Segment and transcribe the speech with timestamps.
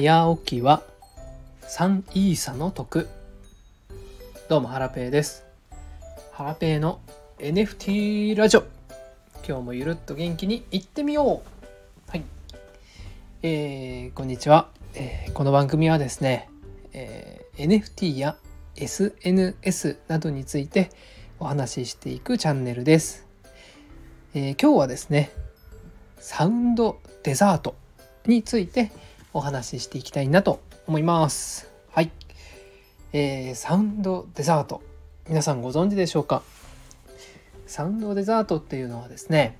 [0.00, 0.84] 早起きは
[1.62, 3.08] 3イーサの得。
[4.48, 5.44] どうもハラペーです。
[6.30, 7.00] ハラペーの
[7.40, 8.64] NFT ラジオ。
[9.44, 12.10] 今日もゆるっと元気にいってみよう。
[12.10, 12.22] はい。
[13.42, 16.48] えー、こんにちは、えー、この番組はですね、
[16.92, 18.36] えー、NFT や
[18.76, 20.90] SNS などについて
[21.40, 23.26] お話ししていくチャンネルです、
[24.32, 25.32] えー、今日はですね
[26.20, 27.74] サウンドデザート
[28.26, 28.92] について
[29.38, 31.70] お話ししていきたいなと思います。
[31.92, 32.10] はい。
[33.12, 34.82] えー、サウンドデザート。
[35.28, 36.42] 皆さんご存知でしょうか？
[37.68, 39.56] サウンドデザートっていうのはですね、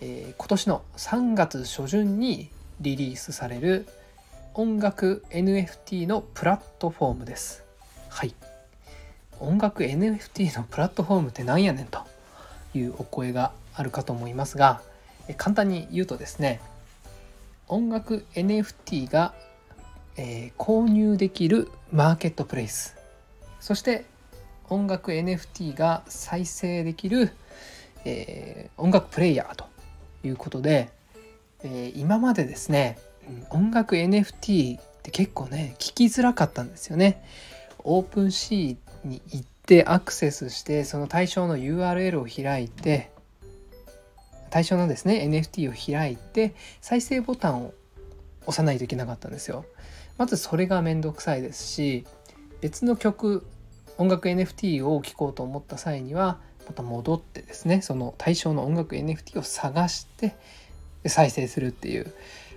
[0.00, 3.86] えー、今年の3月初旬にリリースされる
[4.54, 7.62] 音楽 NFT のプラットフォームです。
[8.08, 8.34] はい。
[9.38, 12.00] 音楽 NFT のプラットフォームって何やねんと
[12.74, 14.82] いうお声があるかと思いますが、
[15.36, 16.60] 簡単に言うとですね
[17.70, 19.32] 音楽 NFT が、
[20.16, 22.96] えー、購入できるマーケットプレイス
[23.60, 24.04] そして
[24.68, 27.32] 音楽 NFT が再生できる、
[28.04, 29.66] えー、音楽プレイヤーと
[30.24, 30.90] いうことで、
[31.62, 32.98] えー、今までですね
[33.50, 37.24] 音楽 NFT って結構ね聞きづらかったんですよね。
[37.84, 43.12] オープンシーに行ってアクセスしてその対象の URL を開いて
[44.50, 47.74] 対象のですね NFT を開いて再生ボタンを
[48.42, 49.64] 押さないといけなかったんですよ。
[50.18, 52.04] まずそれがめんどくさいですし
[52.60, 53.46] 別の曲
[53.96, 60.36] 音楽 NFT を聴こうと思った際にはまた戻ってですねその対象の音楽 NFT を探して
[61.06, 62.12] 再生するっていう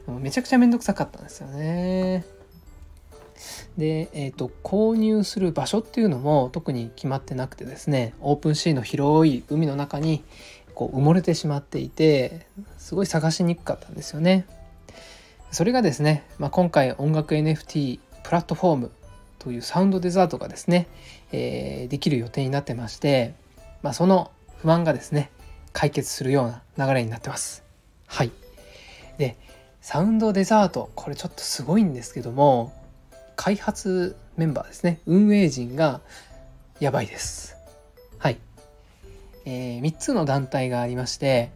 [0.07, 2.25] めちゃくちゃめんどくさかったんですよね。
[3.77, 10.23] で、えーと、購入する場所っていうのも特に決まってなくてですねオープンシーの広い海の中に
[10.75, 14.45] こう埋もれてしまっていてすごい探しにくかったんですよね。
[15.51, 18.91] それがですね、まあ、今回音楽 NFT プラットフォーム
[19.37, 20.87] というサウンドデザートがですね、
[21.31, 23.35] えー、できる予定になってまして、
[23.83, 25.29] まあ、その不満がですね
[25.73, 27.63] 解決するような流れになってます。
[28.07, 28.31] はい。
[29.17, 29.37] で
[29.81, 32.73] サウンドデザートこれちょっとすごいんですけども
[33.35, 36.01] 開発メンバーですね運営陣が
[36.79, 37.52] やばいです。
[39.45, 41.51] えー、3つの団体がありまして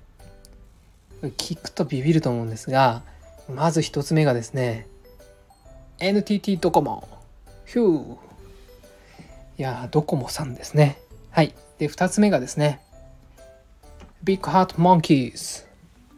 [1.21, 3.03] 聞くとビビると思うんですが
[3.49, 4.87] まず1つ目がですね
[5.99, 7.07] NTT ドコモ。
[7.65, 8.17] ヒュー。
[9.57, 10.99] いやドコモさんですね。
[11.31, 11.55] はい。
[11.79, 12.81] で2つ目がですね
[14.23, 15.65] ビッグハートモンキーズ。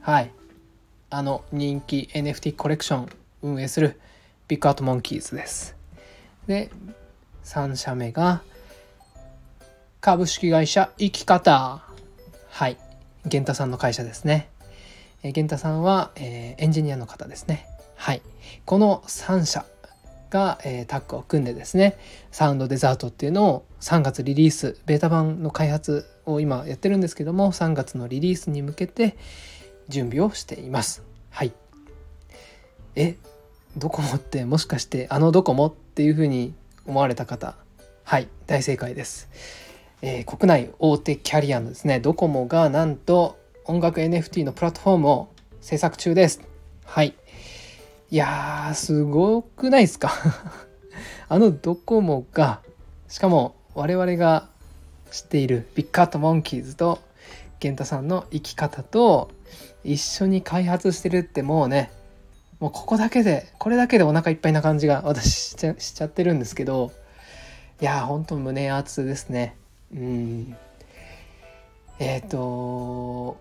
[0.02, 0.32] はい。
[1.10, 3.10] あの人気 NFT コレクション
[3.42, 4.00] 運営する
[4.50, 5.78] ビッグハートモンキーズです。
[6.46, 6.70] で
[7.46, 8.42] 3社目が
[10.02, 11.84] 株式会社生き方。
[12.50, 12.78] はい。
[13.26, 14.50] 源太さんの会社ですね。
[15.24, 17.68] 源太さんは、えー、エンジニアの方ですね。
[17.96, 18.22] はい。
[18.64, 19.66] この3社
[20.30, 21.98] が、えー、タッグを組んでですね
[22.32, 29.18] Sound Desert っていうのを3月リリースベータ版の開発を今やってるんですけども3月のリリースに向けて
[29.90, 31.04] 準備をしています。
[31.30, 31.52] はい。
[32.96, 33.18] え
[33.76, 36.54] ドコモってもしかしてあのドコモっていうふうに
[36.86, 37.56] 思われた方。
[38.06, 38.30] はい。
[38.48, 39.28] 大正解です。
[40.02, 45.30] えー、国内大手キャリアのですねドコモがなんと音楽 NFT のプラットフォームを
[45.62, 46.42] 制作中です。
[46.86, 47.14] はい。
[48.12, 50.12] いやーすごくないですか？
[51.30, 52.62] あのドコモが
[53.08, 54.48] しかも我々が
[55.12, 57.00] 知っているビッグカットモンキーズと
[57.62, 59.30] 源太さんの生き方と
[59.84, 61.92] 一緒に開発してるってもうね
[62.60, 66.92] もうここだけでこれだけでお腹いっぱいな感じが私しちゃってるんですけど
[67.82, 69.56] いやーほんと胸熱ですね。
[69.94, 70.56] うん
[72.00, 73.38] えっ、ー、と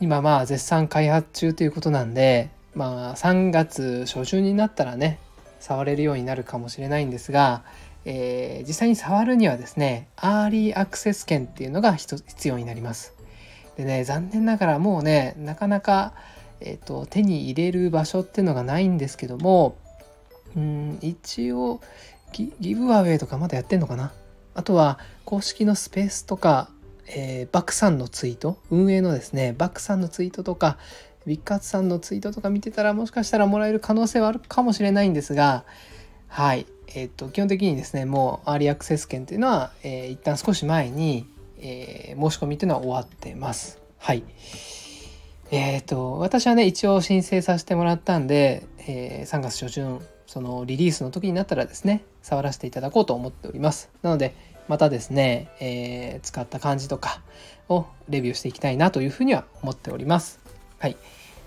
[0.00, 5.18] 今まあ絶賛開発中ということなんでまあ3月初旬になったらね
[5.60, 7.62] 触れるようになるかもしれないんですが、
[8.04, 13.14] えー、実際に触るにはですねアーリーアクセス券っていうのが必要になります。
[13.76, 16.12] でね残念ながらもうねなかなか、
[16.60, 19.76] えーと、手に入れる場所っていうのがないんですけども
[20.56, 21.80] うん一応
[22.32, 24.12] ギブアウェイとかまだやってんのかな？
[24.54, 26.70] あとは公式のスペースとか、
[27.06, 30.78] えー、バックさんのツイート運営のですねバックさんのツイートとか
[31.26, 35.64] ビッグカツさんのツイートとか見てたらもしかしたらもらえる可能性はあるかもしれないんですが
[36.28, 36.66] はい。
[36.96, 41.26] えっ、と基本的にですねもうアーリーアクセス券っていうのは、えー、一旦少し前に、
[41.58, 43.80] えー、申し込みっていうのは終わってます。
[43.98, 44.24] はい。
[45.50, 53.90] えっ、ー、と私はね一応申請させてもらったんで、え、3月初旬そのリリースの時になったらですね触らせていただこうと思っております。
[54.02, 54.34] なので
[54.68, 57.20] またですね、えー、使った感じとか
[57.68, 60.40] をレビューしていきたいなというふうには思っております。
[60.78, 60.96] はい。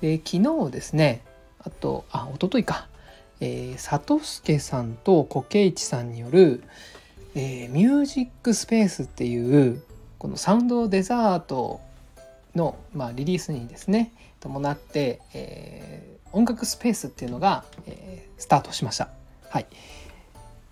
[0.01, 1.23] で昨日ですね
[1.59, 2.87] あとあ一昨日か。
[3.39, 6.63] えー、里助さんとコケイチさんによる、
[7.35, 9.83] えー、ミュージックスペースっていう
[10.17, 11.79] このサウンドデザート
[12.55, 14.11] の、まあ、リリースにですね
[14.47, 19.09] 伴って、えー、音楽スペースっていうのが、えー、スタートしました。
[19.49, 19.65] はい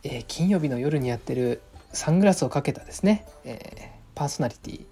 [0.03, 1.61] えー、金曜日の夜にやってる
[1.91, 4.85] サングラスをかけたですね、えー、パーソナリティ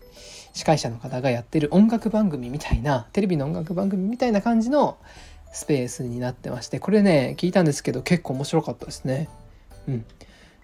[0.54, 4.98] 司会者の方がやってる音楽番組みたいなテレビの音楽番組みたいな感じの
[5.52, 9.30] スペースになってましてこれね聞いたんですけど結構面白かったですね。
[9.88, 10.06] うん、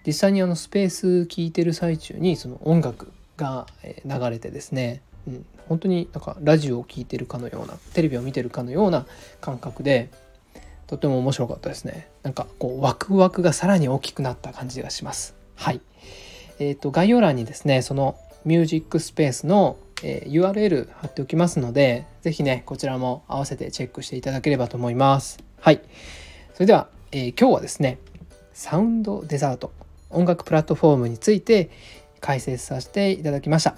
[0.06, 3.66] 実際にあのスペース聞いてる最中にその音楽が
[4.04, 9.06] 流れてですね、うん、本当になんかラジオを聴いてるかのようなテレビを見てるかのような
[9.40, 10.10] 感覚で
[10.88, 12.08] とても面白かったですね。
[12.24, 15.36] なんかこうワクワクがさらに大きくなった感じがします。
[15.54, 15.80] はい。
[16.58, 25.38] えーと、概要欄にですねそのミュージックスペースの、え、URL 貼っておきますので是非ねこちらも合わせてチェックしていただければと思います。
[25.60, 25.80] はい。
[26.54, 28.00] それでは、えー、今日はですね
[28.54, 29.70] サウンドデザート
[30.10, 31.70] 音楽プラットフォームについて
[32.20, 33.76] 解説させていただきました。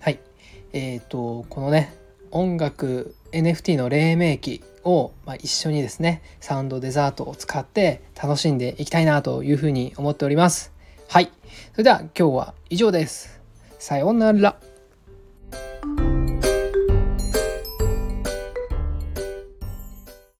[0.00, 0.29] はい。
[0.72, 1.94] えっ、ー、とこのね
[2.30, 10.72] 音楽 NFT の黎明期を、まあ、一緒にですねサウンドデザートを使って楽しんでいきたいなというふうに思っております。
[11.08, 11.30] はい。
[11.72, 13.40] それでは今日は以上です。
[13.78, 14.56] さようなら。